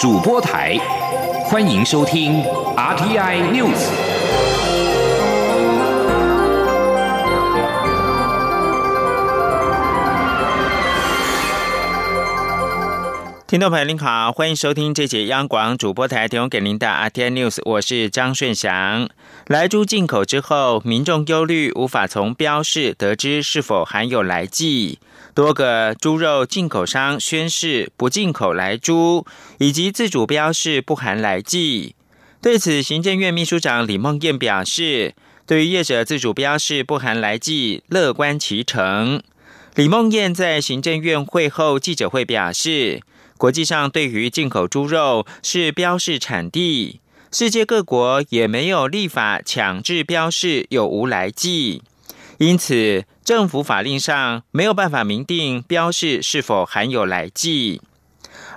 [0.00, 0.78] 主播台，
[1.44, 2.42] 欢迎收听
[2.74, 3.76] RTI News。
[13.46, 19.06] 听众朋友您好，欢迎收听这节央广主播台提供给您的 RTI News，我是张顺祥。
[19.48, 24.98] 来猪进口之后，民众忧虑无法从标示得知是否含有来剂。
[25.34, 29.24] 多个猪肉进口商宣示不进口来猪，
[29.58, 31.94] 以及自主标示不含来剂。
[32.42, 35.14] 对此，行政院秘书长李梦燕表示，
[35.46, 39.22] 对于业者自主标示不含来剂，乐观其成。
[39.74, 43.02] 李梦燕在行政院会后记者会表示，
[43.36, 51.82] 国际上对于进口猪肉是标示产地，世界各国也没有立法强制标示有无来剂，
[52.40, 53.04] 因此。
[53.22, 57.80] 政府法令上没有办法明定标示是否含有来剂，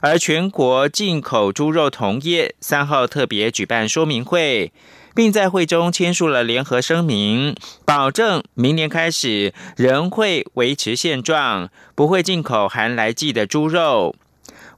[0.01, 4.73] 而全国进口猪肉同业三号特别举办说明会，
[5.13, 14.15] 并在会中签署了联合声明，保证明年开始仍会维持现状，不会进口含来剂的猪肉。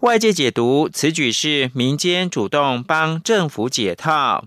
[0.02, 4.44] 外界解读此举是民间主动帮政府解套。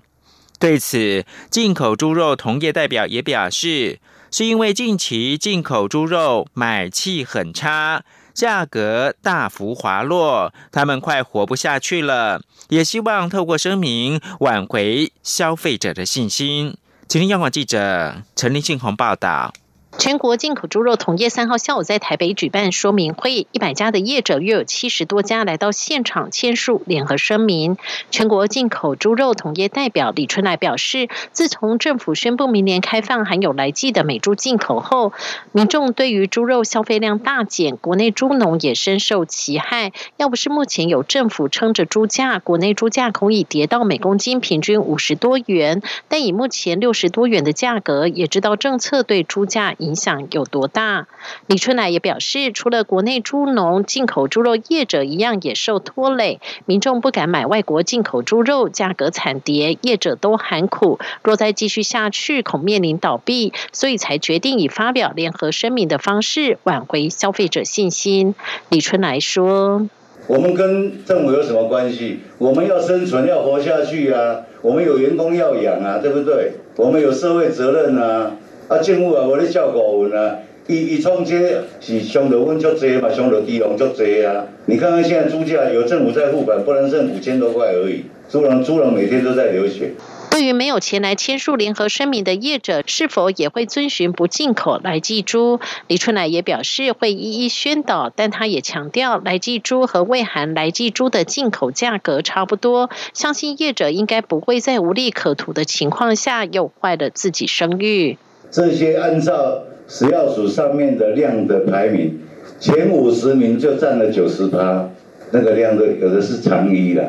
[0.59, 4.01] 对此，进口猪肉同业代表也表示。
[4.31, 8.05] 是因为近期进口猪肉买气很差，
[8.35, 16.77] 价格大幅滑落，他们快活不下去了，也希望透过声明挽回消费者的信心。
[17.09, 19.53] 请听央广记者陈立信宏报道。
[19.99, 27.77] 全国进口猪肉同业三号下午在台北举办说明会，一百家的业者约有七十多家来到现场签署联合声明。
[28.13, 35.13] 全国进口猪肉同业代表李春来表示，自从政府宣布明年开放含有来剂的美猪进口后，
[35.51, 39.91] 民众对于猪肉消费量大减，国内猪农也深受其害。
[40.17, 49.75] 要不是目前有政府撑着猪价，国内猪价恐已跌到每公斤平均五十多元，但以目前六十多元的价格，也知道政策对猪价。
[49.89, 51.07] 影响有多大？
[51.47, 60.99] 李春来也表示，除了国内猪农、进口猪肉业者一样也受拖累，民众不敢买外国进口猪肉，价格惨跌，业者都喊苦。
[61.25, 68.35] 若再继续下去，恐面临倒闭，所以才决定以发表联合声明的方式挽回消费者信心。
[68.69, 69.89] 李春来说
[70.29, 72.21] ：“我们跟政府有什么关系？
[72.37, 74.41] 我们要生存，要活下去啊！
[74.61, 76.53] 我们有员工要养啊，对不对？
[76.77, 78.33] 我们有社会责任啊！”
[78.69, 84.45] 啊，政府也无咧照顾阮啊，伊伊创这是伤到阮足济嘛，伤到地方足济啊。
[84.67, 88.05] 你看看现在猪价，有政府在付款，不能剩五千多块而已。
[88.29, 89.93] 猪人猪人每天都在流血。
[90.31, 95.59] 对于没有前来签署联合声明的业者，是否也会遵循不进口来记猪？
[95.87, 108.19] 李春来也表示会一一宣导，但他也强调，来记猪和未含来记猪的进口价格差不多，相信业者应该不会在无利可图的情况下又坏了自己声誉。
[108.51, 112.19] 这些按照食药署上面的量的排名，
[112.59, 114.89] 前五十名就占了九十趴，
[115.31, 117.05] 那个量的有的是长衣了，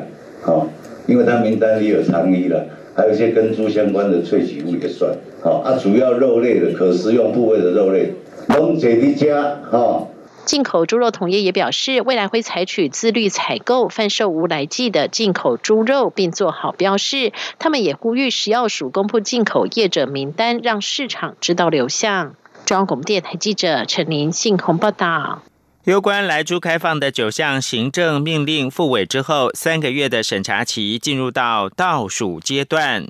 [0.46, 0.68] 哦，
[1.08, 5.12] 因为它名单里有长衣了，还有一些跟猪相关的萃取物也算，
[5.42, 8.12] 好，啊，主要肉类的可食用部位的肉类，
[8.50, 10.08] 龙姐的家，哈。
[10.50, 17.34] 进口猪肉同业也表示，未来会采取自律采购、贩售无来记的进口猪肉，并做好标示。
[17.60, 22.34] 他们也呼吁食药署公布进口业者名单，让市场知道流向。
[22.66, 25.44] 中央广播电台记者陈林信鸿报道。
[25.84, 33.06] 有关来猪开放的九项行政命令复委之后，三个月的审查期进入到倒数阶段。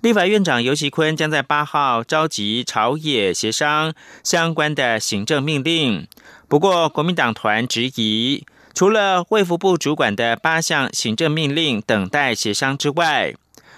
[0.00, 6.06] 立法院长尤其坤将在八号召集朝野协商相关的行政命令。
[6.48, 8.44] 不过，国民党团质疑，
[8.74, 13.34] 除了卫福部主管的八项行政命令等待协商之外，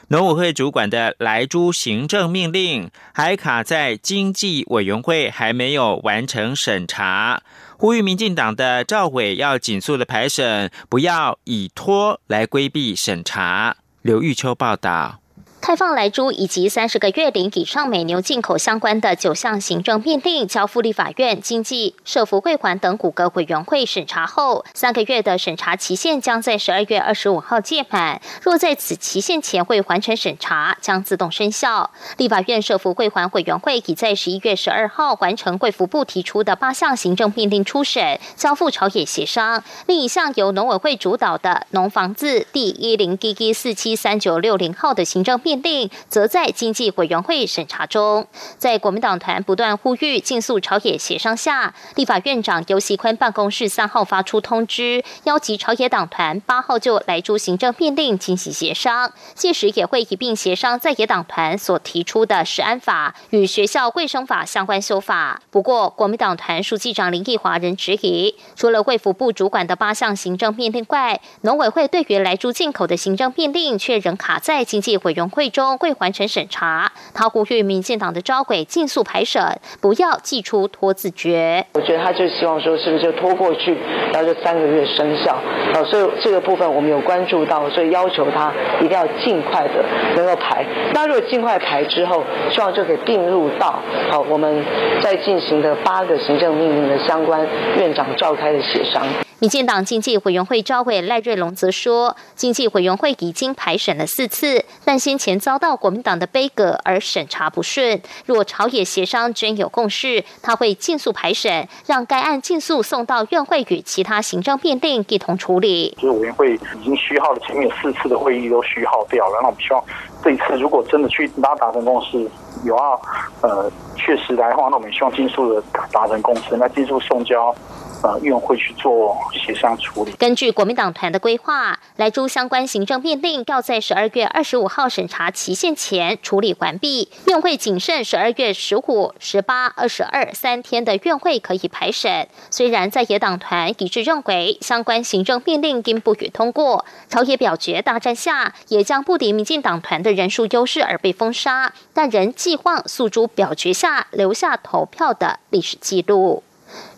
[0.08, 7.42] 农委会主管的来猪行政命令还卡在经济委员会还没有完成审查，
[7.76, 13.76] 呼吁民进党的赵委要紧速的排审，不要以拖来规避审查。
[14.02, 15.20] 刘玉秋报道。
[15.66, 28.20] 开放来猪以及三十个月龄以上美牛进口相关的九项行政命令交付立法院经济社福会环等五个委员会审查后，三个月的审查期限将在十二月二十五号届满。
[28.40, 31.90] 若在此期限前未完成审查，将自动生效。
[32.16, 39.64] 立法院社福会环委员会已在十一月十二号完成贵福部提出的八项行政命令初审，交付朝野协商。
[39.86, 48.26] 另一项由农委会主导的农房字第一零 G G 四七三九六零号的行政命令，则在经济委员会审查中。
[48.58, 65.40] 在国民党团不断呼吁尽速朝野协商下，立法院长游锡坤办公室三号发出通知，邀集朝野党团八号就来诸行政命令进行协商，届时也会一并协商在野党团所提出的食安法与学校卫生法相关修法。
[65.50, 76.90] 不过，国民党团书记长林义华仍质疑，除了卫福部主管的八项行政命令外，农委会对于来猪进口的行政命令却仍卡在经济委员中未完成审查。
[77.14, 81.64] 他呼吁民进党的招轨尽速排审，不要寄出拖字诀。
[81.74, 83.76] 我觉得他就希望说，是不是就拖过去，
[84.12, 85.38] 然后就三个月生效？
[85.74, 89.84] 好，所以这个部分我们有关注到，所以要求他一定要尽快的
[90.16, 90.64] 能够排。
[90.94, 93.80] 那如果尽快排之后，希望就可以并入到
[94.10, 94.64] 好我们
[95.00, 97.46] 在进行的八个行政命令的相关
[97.76, 99.06] 院长召开的协商。
[99.38, 108.00] 民进党经济委员会召委赖瑞龙则说，经济委员会已经排审了四次，但先前遭到国民党的杯葛而审查不顺。
[108.24, 115.94] 若朝野协商真有共识，他会尽速排审，让该案尽速送到院会与其他行政变定一同处理。
[116.00, 119.84] 就是委员会已经虚耗了前面四次的会议都虚耗掉了，那我们希望
[120.24, 122.18] 这一次如果真的去拉达成共识，
[122.64, 122.98] 有要
[123.42, 125.62] 呃确实来的话，那我们希望尽速的
[125.92, 127.54] 达成共识，那尽速送交。
[128.02, 130.12] 呃，院会去做协商处理。
[130.12, 137.08] 根据国民党团的规划，来诸相关行政命令要在十二月二十五号审查期限前处理完毕。
[137.26, 142.28] 院会仅剩十二月十五、十八、二十二三天的院会可以排审。
[142.50, 156.42] 虽然在野党团一致认为相关行政命令应不予通过，朝野表决大战下，也将不敌民进党团的人数优势而被封杀，但仍寄望诉诸表决下留下投票的历史记录。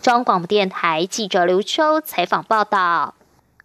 [0.01, 3.13] 中央广播电台记者刘秋采访报道：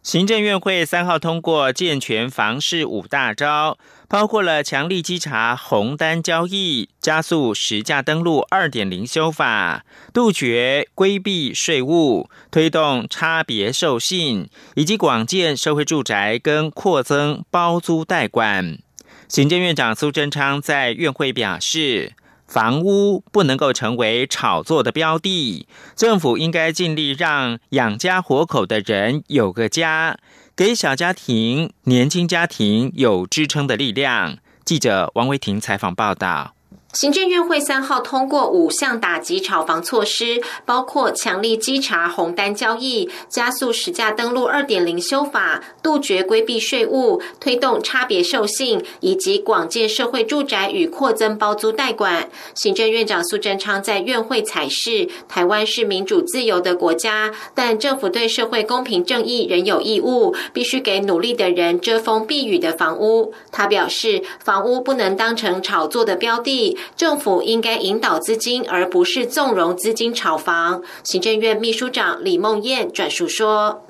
[0.02, 18.78] 行政院会三号通过健全房市五大招，包括了强力稽查红单交易、加速实价登录二点零修法、杜绝规避税务、推动差别授信，以及广建社会住宅跟扩增包租代管。
[19.26, 22.12] 行政院长苏贞昌在院会表示。
[22.46, 30.18] 房屋不能够成为炒作的标的，政府应该尽力让养家活口的人有个家，
[30.54, 34.38] 给小家庭、年轻家庭有支撑的力量。
[34.64, 36.54] 记者王维婷采访报道。
[36.94, 52.28] 行政院会三号通过五项打击炒房措施，包括强力稽查红单交易、加速实价登录二点零修法、杜绝规避税务、推动差别授信，以及广建社会住宅与扩增包租代管。
[52.54, 63.34] 行政院长苏贞昌在院会采示，台湾是民主自由的国家，但政府对社会公平正义仍有义务，必须给努力的人遮风避雨的房屋。
[63.50, 66.78] 他表示，房屋不能当成炒作的标的。
[66.96, 70.82] 政府应该引导资金，而不是纵容资金炒房。
[71.02, 73.82] 行政院秘书长李梦燕转述说：“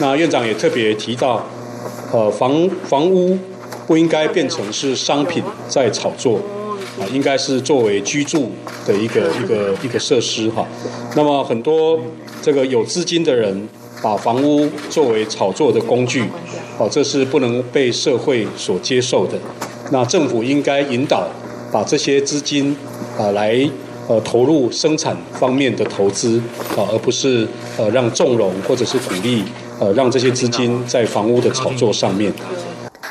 [0.00, 1.46] 那院长也特别提到，
[2.12, 3.38] 呃，房房屋
[3.86, 6.38] 不应该变成是商品在炒作，
[7.00, 8.52] 啊，应该是作为居住
[8.86, 10.66] 的一个一个一个设施哈。
[11.14, 11.98] 那么很多
[12.42, 13.68] 这个有资金的人
[14.02, 16.24] 把房屋作为炒作的工具，
[16.78, 19.38] 哦，这是不能被社会所接受的。
[19.90, 21.28] 那政府应该引导。”
[21.72, 22.76] 把这些资金
[23.18, 23.68] 啊来
[24.08, 26.40] 呃投入生产方面的投资
[26.76, 27.46] 啊，而不是
[27.78, 29.44] 呃让纵容或者是鼓励
[29.80, 32.32] 呃让这些资金在房屋的炒作上面。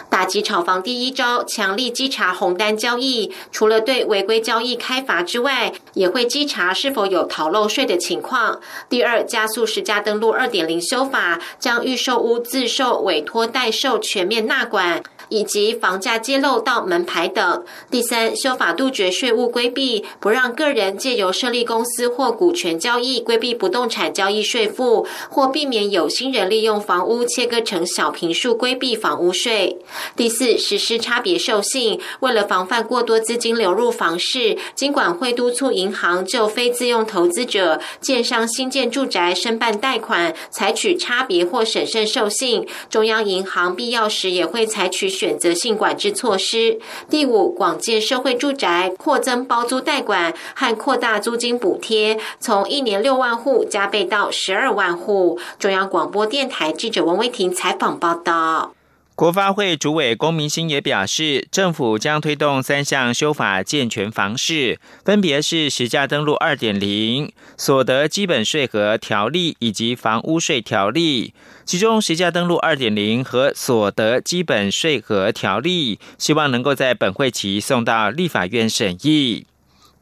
[0.10, 8.62] 打击炒房第一招，强力稽查红单交易，除了对违规交易开罚之外，也会稽查是否有逃漏税的情况。
[8.88, 15.04] 第二，加速实价登录二点零修法，将预售屋自售、委托代售全面纳管。
[15.30, 17.64] 以及房价揭露到门牌等。
[17.90, 29.78] 第三，修法杜绝税务规避，不让个人借由设立公司或股权交易规避不动产交易税负，或避免有心人利用房屋切割成小平数规避房屋税。
[30.16, 42.68] 第四，实施差别授信，为了防范过多资金流入房市，金管会督促银行就非自用投资者、建商新建住宅申办贷款，采取差别或审慎授信。
[42.90, 45.15] 中央银行必要时也会采取。
[45.16, 46.78] 选择性管制措施。
[47.10, 55.40] 第五，广建社会住宅，扩增包租代管和扩大租金补贴，从一年六万户加倍到十二万户。
[55.58, 58.75] 中央广播电台记者王威婷采访报道。
[59.16, 71.34] 国发会主委龚明鑫也表示，政府将推动三项修法健全房市，分别是实价登录二点零、所得基本税额条例以及房屋税条例。
[71.64, 79.46] 其中，实价登录二点零和所得基本税额条例，希望能够在本会期送到立法院审议。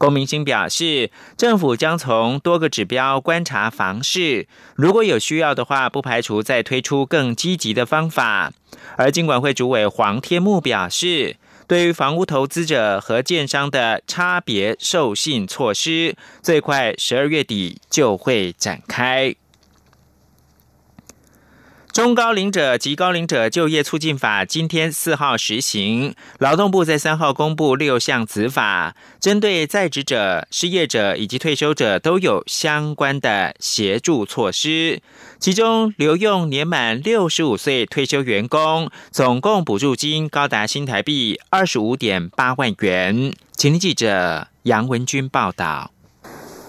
[0.04, 8.52] 龚明星表示，政府将从多个指标观察房市，如果有需要的话，不排除再推出更积极的方法。
[8.98, 19.34] 而金管会主委黄天木表示，对于房屋投资者和建商的差别授信措施，最快十二月底就会展开。
[21.94, 35.00] 中高龄者及高龄者就业促进法今天四号实行，劳动部在三号公布六项子法，针对在职者、失业者以及退休者都有相关的协助措施。
[35.38, 43.32] 其中，留用年满六十五岁退休员工，总共补助金高达新台币二十五点八万元。
[43.56, 45.93] 请听记者杨文君报道。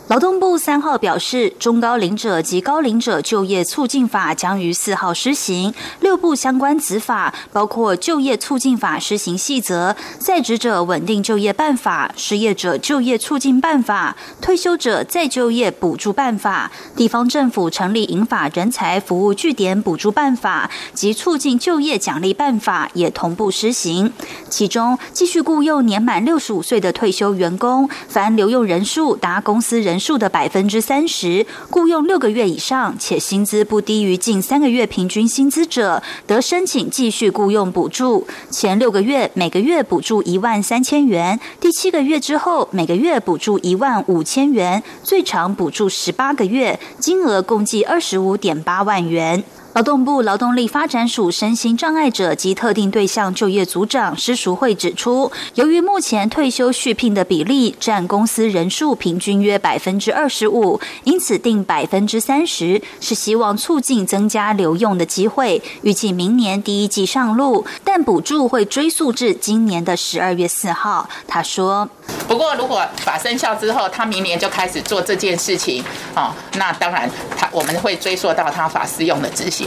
[0.08, 5.74] 劳动部三号表示，中高龄者及高龄者就业促进法将于四号施行。
[6.00, 24.14] 六部相关子法包括就业促进法施行细则、在职者稳定就业办法、失业者就业促进办法、退休者再就业补助办法、地方政府成立引法人才服务据点补助办法及促进就业奖励办法也同步施行。
[24.52, 29.95] 其中，继续雇佣年满六十五岁的退休员工，凡留用人数达公司人。
[29.96, 38.28] 人数的百分之三十，雇佣六个月以上且薪资不低于近三个月平均薪资者，得申请继续雇佣补助。
[38.52, 49.46] 前六个月每个月补助一万三千元，第七个月之后每个月补助一万五千元，最长补助十八个月，金额共计二十五点八万元。
[49.76, 65.62] 劳动部劳动力发展署身心障碍者及特定对象就业组长施淑慧指出，由于目前退休续聘的比例占公司人数平均约百分之二十五，因此定百分之三十，是希望促进增加留用的机会。
[65.82, 71.10] 预计明年第一季上路，但补助会追溯至今年的十二月四号。
[71.28, 71.90] 他说
[72.30, 75.84] ：“不过如果法生效之后，他明年就开始做这件事情，
[76.16, 79.65] 哦，那当然他我们会追溯到他法适用的执行。”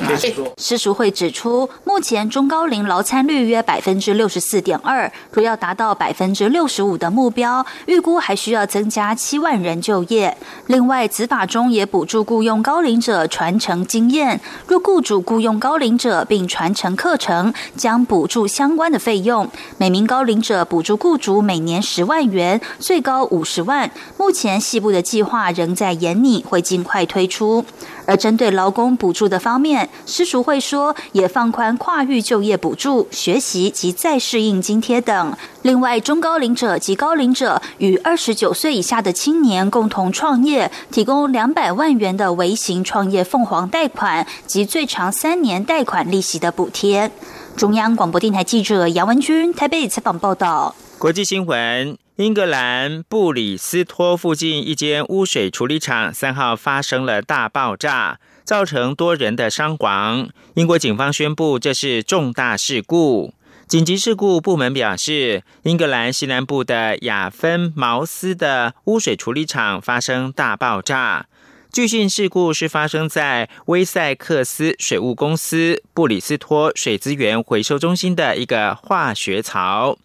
[0.56, 10.36] 施淑慧指出，目前中高龄劳参率约百分之六十四点二，若要达到百分之六十五的目标，预估还需要增加七万人就业。
[10.66, 19.48] 另外，子法中也补助雇佣高龄者传承经验，若雇主雇佣高龄者并传承课程，将补助相关的费用。
[19.76, 23.90] 每名高龄者补助雇主每年十万元，最高五十万。
[24.16, 27.64] 目前细部的计划仍在研拟，会尽快推出。
[28.08, 35.36] 而针对劳工补助的方面，施淑会说，也放宽跨域就业补助、学习及再适应津贴等。
[35.60, 47.10] 另外，中高龄者及高龄者与二十九岁以下的青年共同创业，提供两百万元的微型创业凤凰贷款及最长三年贷款利息的补贴。
[47.58, 50.74] 中央广播电台记者杨文君台北采访报道。
[50.96, 52.07] 国际新闻。
[52.18, 60.28] 英格兰布里斯托附近一间污水处理厂三号发生了大爆炸，造成多人的伤亡。
[60.54, 63.32] 英国警方宣布这是重大事故。
[63.68, 71.26] 紧急事故部门表示，英格兰西南部的亚芬茅斯的污水处理厂发生大爆炸。
[71.70, 79.96] 据信，事故是发生在威塞克斯水务公司布里斯托水资源回收中心的一个化学槽。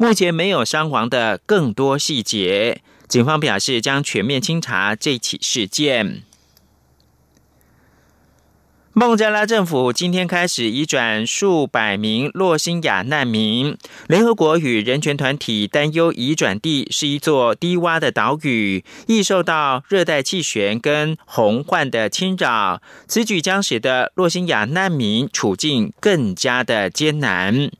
[0.00, 6.22] 目前没有伤亡的更多细节，警方表示将全面清查这起事件。
[8.92, 13.76] 孟加拉政府今天开始移转数百名洛辛亚难民。
[14.06, 22.80] 联合国与人权团体担忧移转地是一座低洼的岛屿，易受到热带气旋跟洪患的侵扰。
[23.08, 27.72] 此举将使得洛辛亚难民处境更加的艰难。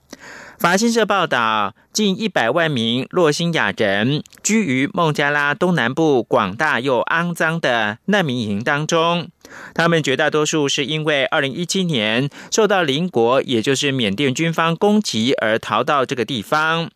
[0.58, 9.28] 法新社报道，近一百万名洛辛亚人居于孟加拉东南部广大又肮脏的难民营当中。
[9.72, 16.90] 他们绝大多数是因为二零一七年受到邻国，也就是缅甸军方攻击而逃到这个地方。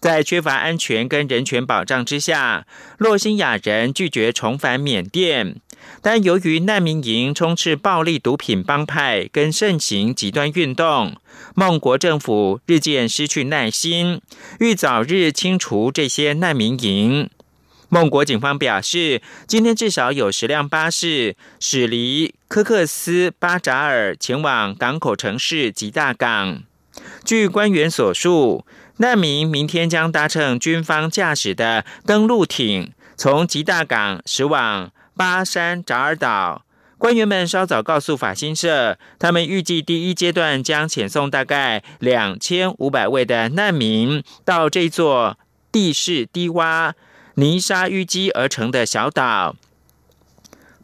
[0.00, 2.66] 在缺乏安全跟人权保障之下，
[2.98, 5.56] 洛辛亚人拒绝重返缅甸。
[6.00, 11.16] 但由于难民营充斥暴力、毒品帮派跟盛行极端运动，
[11.54, 14.20] 孟国政府日渐失去耐心，
[14.60, 17.28] 欲早日清除这些难民营。
[17.90, 26.62] 孟国警方表示，今天至少有十辆巴士驶离科克斯巴扎尔，前往港口城市吉大港。
[27.24, 28.66] 据官员所述，
[28.98, 36.64] 难民明天将搭乘军方驾驶的登陆艇，从吉大港驶往巴山扎尔岛。
[36.96, 45.36] 官员们稍早告诉法新社，他们预计第一阶段将遣送大概两千五百位的难民到这座
[45.72, 46.92] 地势低洼、
[47.34, 49.56] 泥沙淤积而成的小岛。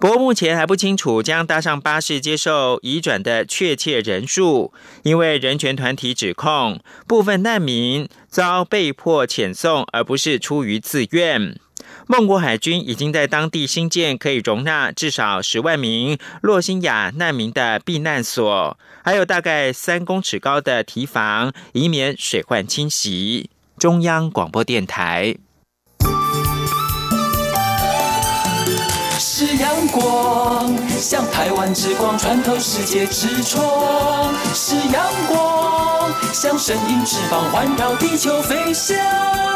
[0.00, 4.72] 不过目前还不清楚将搭上巴士接受移转的确切人数，
[5.04, 11.58] 因为人权团体指控部分难民遭被迫遣送，而不是出于自愿。
[12.06, 23.50] 孟国海军已经在当地新建可以容纳至少十万名洛辛亚难民的避难所，还有大概三公尺高的堤防，以免水患侵袭。
[23.78, 25.36] 中央广播电台。
[29.18, 39.53] 是阳光，像台湾之光穿透世界之窗；是阳光，像神鹰翅膀环绕地球飞翔。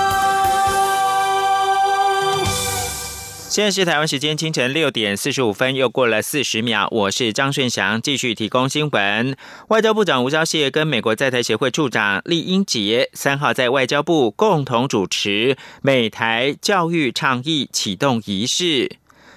[3.49, 6.87] 现在是台湾时间清晨六点四十五分，又过了四十秒。
[6.91, 9.35] 我是张顺祥，继续提供新闻。
[9.69, 18.97] 外交部长吴钊燮跟美国在台协会处长厉英杰三号在外交部共同主持美台教育倡议启动仪式，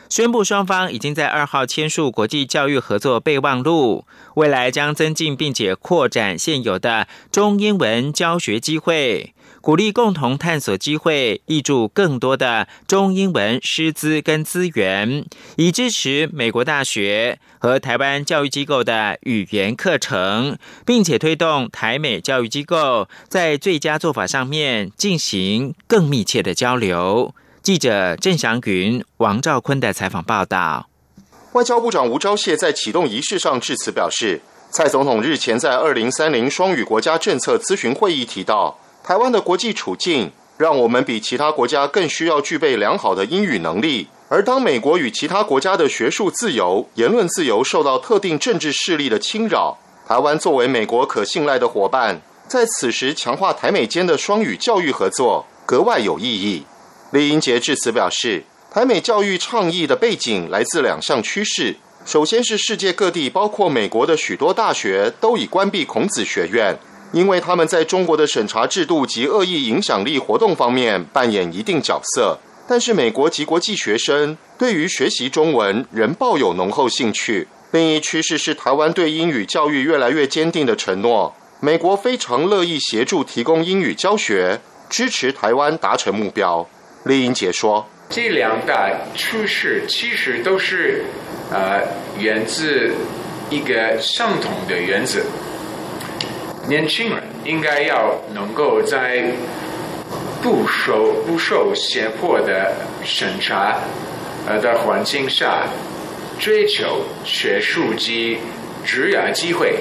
[0.10, 9.34] 宣布双方已经在二号签署国际教育合作备忘录，未来将增进并且扩展现有的中英文教学机会。
[9.62, 15.24] 鼓励共同探索机会，挹注更多的中英文师资跟资源，
[15.56, 27.36] 以支持美国大学和台湾教育机构的语言课程，并且推动台美教育机构在最佳做法上面进行更密切的交流。
[27.62, 30.89] 记者郑祥云、王兆坤的采访报道。
[31.51, 34.41] 外交部长吴钊燮在启动仪式上致辞表示，
[34.72, 38.80] 蔡总统日前在二零三零双语国家政策咨询会议提到。
[39.12, 44.08] 台湾的国际处境让我们比其他国家更需要具备良好的英语能力。
[44.30, 49.77] 而当美国与其他国家的学术自由、言论自由受到特定政治势力的侵扰，
[50.08, 56.63] 台湾作为美国可信赖的伙伴，在此时强化台美间的双语教育合作格外有意义。
[57.12, 61.75] 李英杰致辞表示，台美教育倡议的背景来自两项趋势：
[62.06, 66.80] 首先是世界各地，包括美国的许多大学都已关闭孔子学院。
[67.12, 77.48] 因为他们在中国的审查制度及恶意影响力活动方面扮演一定角色，但是美国及国际学生对于学习中文仍抱有浓厚兴趣。
[77.72, 84.59] 另一趋势是台湾对英语教育越来越坚定的承诺，美国非常乐意协助提供英语教学，
[84.90, 86.68] 支持台湾达成目标。
[87.05, 91.05] 丽英杰说：“这两大趋势其实都是
[91.50, 91.81] 呃
[92.18, 92.94] 源自
[93.50, 95.22] 一个相同的原则。”
[96.72, 99.25] 年轻人应该要能够在
[100.42, 102.72] 不受不受胁迫的
[103.03, 103.75] 审查
[104.48, 105.68] 呃的环境下
[106.40, 108.38] 追求学术及
[108.86, 109.79] 职业机会，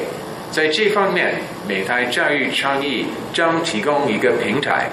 [0.51, 1.37] 在这方面，
[1.69, 4.91] 美台教育倡议将提供一个平台，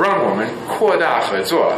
[0.00, 1.72] 让我们扩大合作，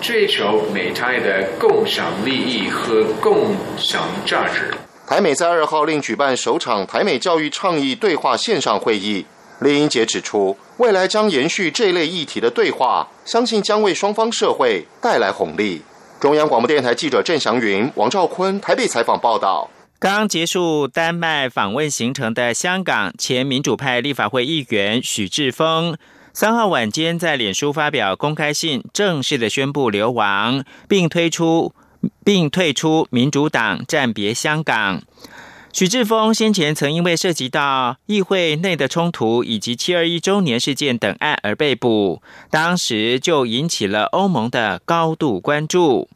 [0.00, 4.72] 追求美台的共享利益和共享价值。
[5.06, 9.26] 台美在二号另举办首场台美教育倡议对话线上会议。
[9.60, 15.82] 李英杰指出，未来将延续这类议题的对话，相信将为双方社会带来红利。
[16.18, 19.68] 中央广播电台记者郑祥云、王兆坤台北采访报道。
[19.98, 25.96] 刚结束丹麦访问行程的香港前民主派立法会议员许志峰，
[26.32, 31.74] 三号晚间在脸书发表公开信，正式的宣布流亡，并推出。
[32.24, 35.02] 并退出民主党，暂别香港。
[35.72, 46.08] 许志峰先前曾因为涉及到议会内的冲突以及七二一周年事件等案而被捕，当时就引起了欧盟的高度关注。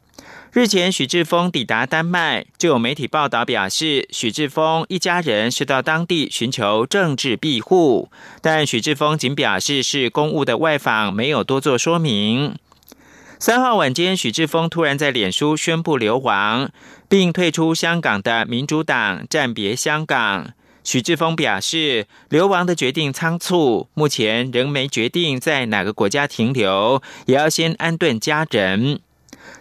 [0.51, 8.09] 日前，许志峰抵达丹麦，就有媒体报道表示，许志峰一家人是到当地寻求政治庇护，
[8.41, 12.55] 但许志峰仅表示是公务的外访，没有多做说明。
[13.41, 16.69] 三号晚间，许志峰突然在脸书宣布流亡，
[17.07, 20.51] 并退出香港的民主党，暂别香港。
[20.83, 28.99] 许志峰表示，流亡的决定仓促，目前仍没决定在哪个国家停留，也要先安顿家人。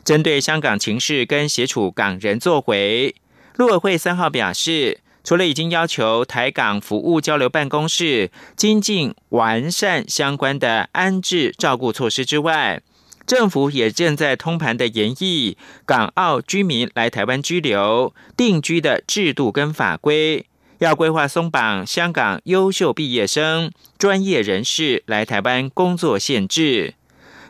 [0.04, 3.14] 针对香港情势跟协助港人作回，
[3.54, 12.82] 陆委会三号表示，除了已经要求台港服务交流办公室精进完善相关的安置照顾措施之外，
[13.28, 20.46] 政府也正在通盘的研议港澳居民来台湾居留定居的制度跟法规，
[20.78, 26.94] 要规划松绑香港优秀毕业生、专业人士来台湾工作限制，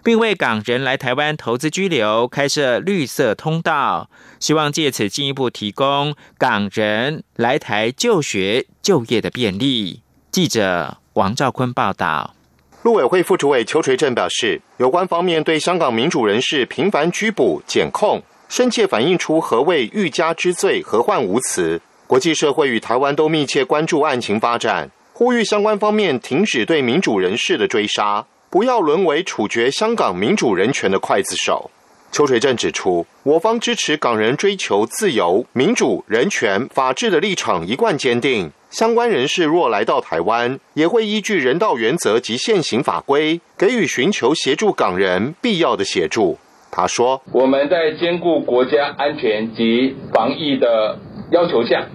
[0.03, 4.11] 并为港人来台湾投资居留开设绿色通道，
[4.41, 10.03] 希望借此进一步提供港人来台就学就业的便利。
[10.33, 12.35] 记者王兆坤报道。
[12.83, 21.81] 陆委会副主委邱垂正表示，有关方面对香港民主人士频繁拘捕、检控，深切反映出何谓欲加之罪，何患无辞。
[22.07, 31.71] 国际社会与台湾都密切关注案情发展，呼吁相关方面停止对民主人士的追杀，不要沦为处决香港民主人权的刽子手。
[32.13, 38.51] 邱垂正指出，我方支持港人追求自由、民主、人权、法治的立场一贯坚定。
[38.71, 46.39] 相关人士若来到台湾，也会依据人道原则及现行法规，给予寻求协助港人必要的协助。
[46.71, 50.99] 他说：“我们在兼顾国家安全及防疫的
[51.31, 51.87] 要求下。”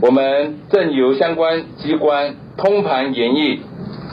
[0.00, 3.60] 我们正由相关机关通盘研议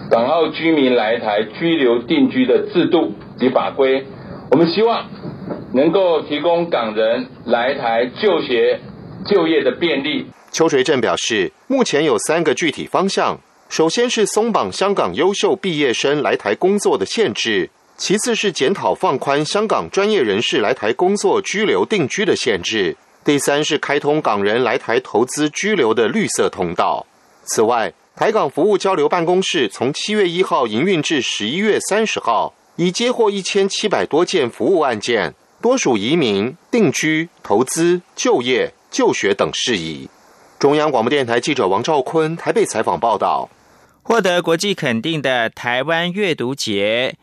[0.10, 4.06] 港澳居民来台居留定居的制度及法规。
[4.52, 5.06] 我们希望
[5.74, 8.80] 能够提供港人来台就学、
[9.26, 10.28] 就业的便利。
[10.52, 22.98] 邱垂正表示，目前有三个具体方向：首先是松绑香港优秀毕业生来台工作的限制；其次是检讨放宽香港专业人士来台工作居留定居的限制。
[23.24, 27.06] 第三是开通港人来台投资居留的绿色通道。
[27.46, 40.10] 此外，台港服务交流办公室从七月一号营运至十一月三十号，已接获一千七百多件服务案件，多属移民、定居、投资、就业、就学等事宜。
[40.62, 43.50] 中央广播电台记者王兆坤台北采访报道。
[44.04, 47.16] 获得国际肯定的台湾阅读节，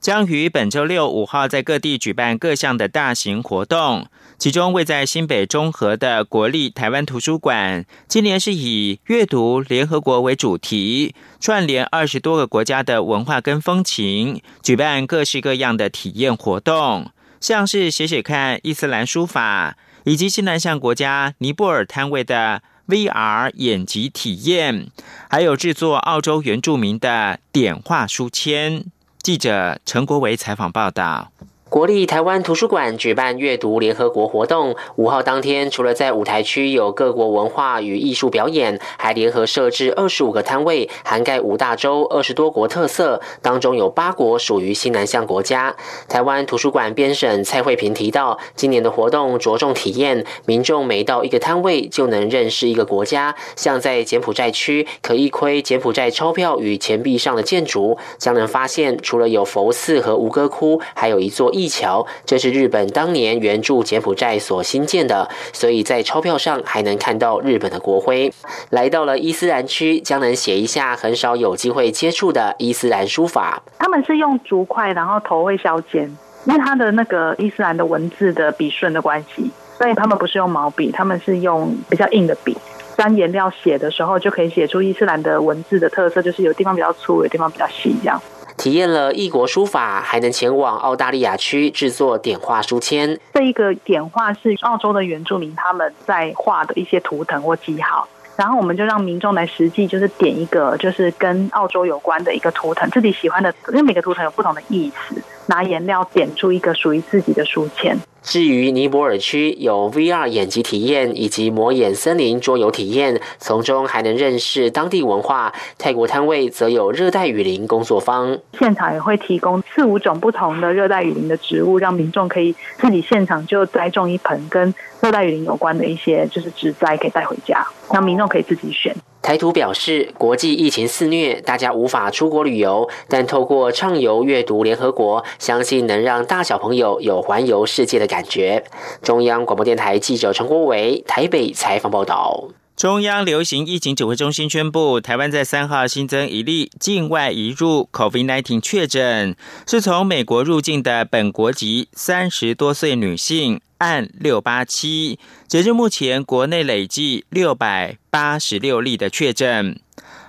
[0.00, 4.06] 将于本周六五号在各地举办各项的大型活动。
[4.38, 17.10] 其中，位在新北中和的国立台湾图书馆，今年是以“阅读联合国”为主题，串联二十多个国家的文化跟风情，举办各式各样的体验活动，
[17.42, 24.88] 像是写写看伊斯兰书法，以及西南向国家尼泊尔摊位的 VR 演集体验，
[25.28, 28.84] 还有制作澳洲原住民的点画书签。
[29.20, 31.32] 记者陈国维采访报道。
[31.68, 45.74] 国立台湾图书馆举办阅读联合国活动，五号当天，除了在舞台区有各国文化与艺术表演，还联合设置二十五个摊位，涵盖五大洲二十多国特色，当中有八国属于西南向国家。
[46.08, 61.52] 台湾图书馆编审蔡慧平提到，今年的活动着重体验，民众每到一个摊位就能认识一个国家，像在柬埔寨区，可一窥柬埔寨钞票与钱币上的建筑，将能发现除了有佛寺和吴哥窟，还有一座。
[61.56, 68.30] 一桥，这是日本当年援助柬埔寨所新建的，所以在钞票上还能看到日本的国徽。
[68.70, 73.62] 来到了伊斯兰区，将能写一下很少有机会接触的伊斯兰书法。
[73.78, 76.14] 他们是用竹筷，然后头会削尖，
[76.44, 82.56] 因为他的那个伊斯兰的文字的笔顺的关系，所以他们不是用毛笔，他们是用比较硬的笔，
[82.98, 88.20] 沾颜料写的时候就可以写出伊斯兰的文字的特色，就是有地方比较粗，有地方比较细，这样。
[88.56, 93.18] 体验了异国书法，还能前往澳大利亚区制作点画书签。
[93.34, 107.96] 这一个点画是澳洲的原住民他们在画的一些图腾或记号，然后我们就让民众来实际就是点一个就是跟澳洲有关的一个图腾，自己喜欢的，因为每个图腾有不同的意思，拿颜料点出一个属于自己的书签。
[108.22, 115.52] 至于尼泊尔区有 VR 眼疾体验以及魔眼森林桌游体验，从中还能认识当地文化。
[115.78, 128.92] 泰国摊位则有热带雨林工作坊，现场也会提供四五种不同的热带雨林的植物，让民众可以自己现场就栽种一盆跟热带雨林有关的一些就是植栽，可以带回家，让民众可以自己选。
[129.26, 138.62] 台图表示，国际疫情肆虐，大家无法出国旅游，但透过畅游阅读联合国，相信能让大小朋友有环游世界的感觉。
[139.02, 142.44] 中央广播电台记者陈国伟台北采访报道。
[142.76, 149.34] 中央流行疫情指挥中心宣布，台湾在三号新增一例境外移入 COVID-19 确诊，
[149.66, 153.62] 是从美国入境的本国籍三十多岁女性。
[153.78, 159.78] 案六八七，截至目前，国内累计六百八十六例的确诊。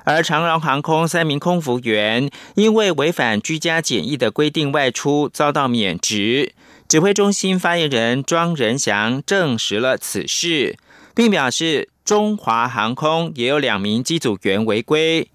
[0.05, 6.53] 而长荣航空三名空服员因为违反居家检疫的规定外出，遭到免职。
[6.88, 10.77] 指挥中心发言人庄仁祥证实了此事，
[11.15, 15.27] 并表示中华航空也有两名机组员违规。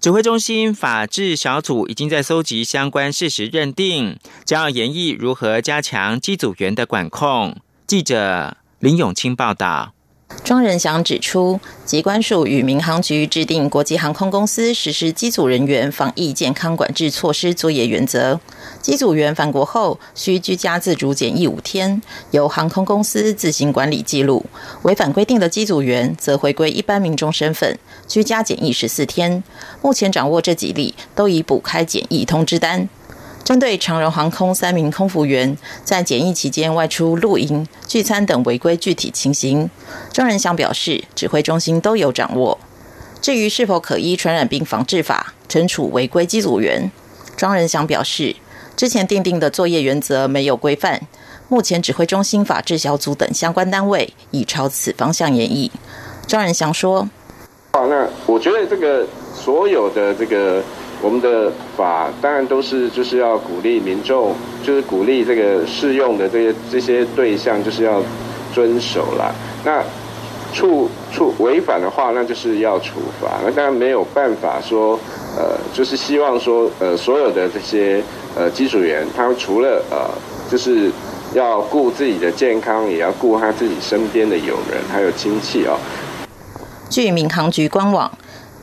[0.00, 7.56] 指挥中心法制小组已经在搜集相关事实认定，将要研议如何加强机组员的管控。
[7.88, 9.95] 记者林永清报道。
[10.42, 18.40] 庄仁祥指出，机关署与民航局制定国际航空公司实施机组人员防疫健康管制措施作业原则。
[18.80, 24.44] 机组员返国后需居家自主检疫五天，由航空公司自行管理记录。
[24.82, 29.42] 违反规定的机组员则回归一般民众身份，居家检疫十四天。
[29.82, 32.88] 目前掌握这几例，都已补开检疫通知单。
[33.46, 39.70] 针对长荣航空三名空服员在检疫期间外出露营、聚餐等违规具体情形，
[40.12, 42.58] 庄仁祥表示，指挥中心都有掌握。
[43.20, 46.90] 至于是否可依传染病防治法惩处违规机组员，
[47.36, 48.34] 庄仁祥表示，
[48.74, 51.00] 之前订定的作业原则没有规范，
[51.48, 55.70] 目前指挥中心法制小组等相关单位已朝此方向演绎。
[56.26, 57.08] 庄仁祥说
[57.74, 60.60] ：“好，那我觉得这个所有的这个。”
[61.02, 68.02] 我们的法当然都是就是要鼓励民众，就是鼓励这个适用的这些这些对象就是要
[68.54, 69.30] 遵守啦。
[69.64, 69.82] 那
[70.54, 73.28] 处处违反的话，那就是要处罚。
[73.44, 74.98] 那当然没有办法说，
[75.36, 78.02] 呃，就是希望说，呃，所有的这些
[78.34, 80.08] 呃机组员，他们除了呃，
[80.50, 80.90] 就是
[81.34, 85.76] 要顾自己的健康，也要顾他自己身边的友人还有亲戚哦。
[86.88, 88.10] 据民航局官网。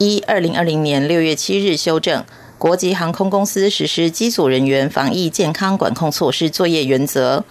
[0.04, 2.26] 一二零二零年六月七日修正
[2.58, 7.46] 国际航空公司实施机组人员防疫健康管控措施作业原则，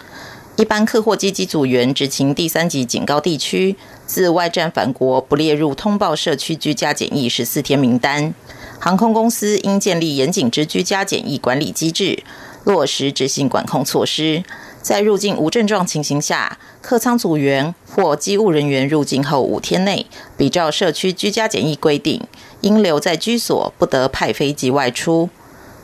[0.57, 8.35] 一般客货机机组员执勤第三级警告地区，自外站返国不列入通报社区居家检疫十四天名单。
[8.79, 12.23] 航空公司应建立严谨之居家检疫管理机制，
[12.65, 14.45] 落实执行管控措施。
[14.83, 20.05] 在入境无症状情形下，客舱组员或机务人员入境后五天内，
[20.37, 22.21] 比照社区居家检疫规定，
[22.63, 25.31] 应留在居所，不得派飞机外出。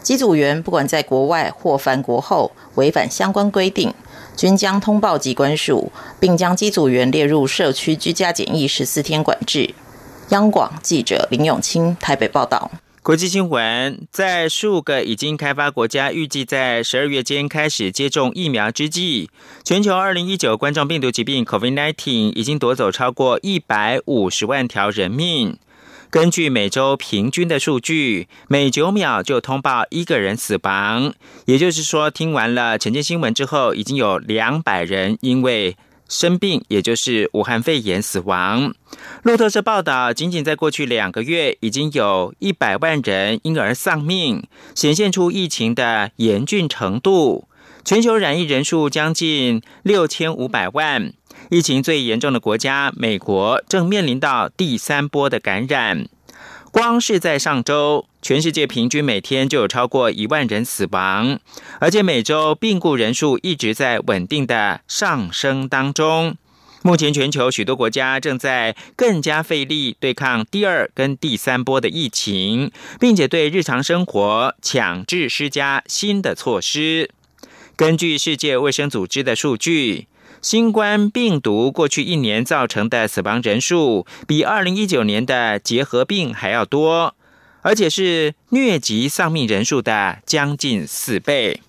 [0.03, 3.95] 机组员不管在国外或返国后违反相关规定，
[4.37, 9.75] 均将通报机关署，并将机组员列入社区居家检疫十四天管制。
[10.31, 12.71] 央广记者林永清台北报道。
[13.09, 19.31] 国际新闻：在数个已经开发国家预计在十二月间开始接种疫苗之际，
[19.65, 25.57] 全球二零一九冠状病毒疾病 （COVID-19） 已经夺走超过一百五十万条人命。
[26.11, 31.15] 根据每周平均的数据，每九秒就通报一个人死亡。
[31.47, 35.79] 也就是说，听完了晨间新闻之后，已经有两百人因为。
[36.09, 38.75] 生病，也就是武汉肺炎死亡。
[39.23, 44.43] 路透社报道，仅仅在过去两个月，已经有一百万人因而丧命，
[44.75, 47.47] 显现出疫情的严峻程度。
[47.85, 51.13] 全球染疫人数将近六千五百万，
[51.51, 56.09] 疫情最严重的国家美国正面临到第三波的感染。
[56.71, 61.41] 光是在上周，全世界平均每天就有超过一万人死亡，
[61.81, 66.37] 而且每周病故人数一直在稳定的上升当中。
[66.83, 77.11] 目前，全球许多国家正在更加费力对抗第二跟第三波的疫情，并且对日常生活强制施加新的措施。
[77.75, 80.07] 根据世界卫生组织的数据。
[80.41, 87.15] 新冠病毒过去一年造成的死亡人数，比二零一九年的结核病还要多，
[87.63, 91.61] 而且是疟疾丧命人数的将近四倍。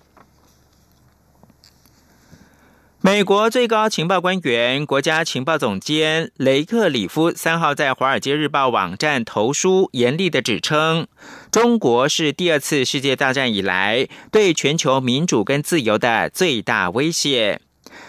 [3.02, 11.06] 美国最高情报官员、国家情报总监雷克里夫三号在《华尔街日报》网站投书，严厉的指称，
[11.50, 17.62] 中国是第二次世界大战以来对全球民主跟自由的最大威胁。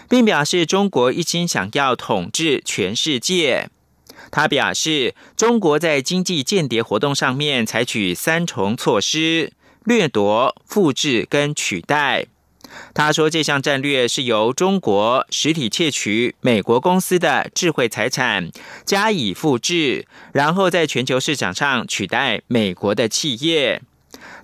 [0.08, 3.68] 并表示，中国一心想要统治全世界。
[4.30, 9.52] 他表示，中国在经济间谍活动上面采取三重措施：
[9.84, 12.26] 掠夺、复制跟取代。
[12.94, 18.50] 他说，这项战略是由中国实体窃取美国公司的智慧财产，
[18.86, 23.82] 加以复制，然后在全球市场上取代美国的企业。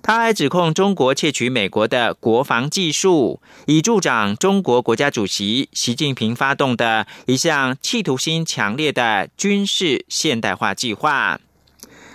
[0.01, 11.39] 他还指控中国窃取美国的国防技术，以助长中国国家主席习近平发动的一项企图心强烈的军事现代化计划。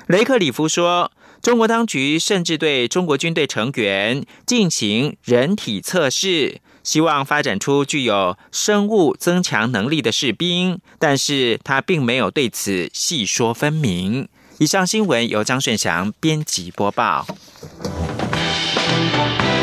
[0.07, 14.29] 雷克里夫说，中国当局甚至对中国军队成员进行人体测试，希望发展出具有生物增强能力的士兵，但是他并没有对此细说分明。
[14.59, 17.27] 以上新闻由张顺祥编辑播报。
[19.12, 19.54] Thank you.